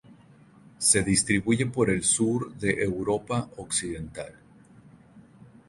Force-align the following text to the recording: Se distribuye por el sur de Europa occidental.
Se 0.79 1.03
distribuye 1.03 1.67
por 1.67 1.91
el 1.91 2.03
sur 2.03 2.55
de 2.55 2.71
Europa 2.81 3.47
occidental. 3.57 4.33